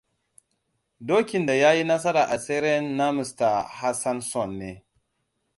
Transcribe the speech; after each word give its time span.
Dokin 1.07 1.45
da 1.47 1.53
ya 1.55 1.71
yi 1.73 1.83
nasara 1.87 2.23
a 2.23 2.37
tseren 2.41 2.85
na 2.97 3.07
Mr. 3.17 3.55
Hassanson 3.77 4.51
ne. 4.59 4.71